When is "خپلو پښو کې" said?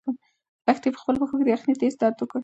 1.01-1.45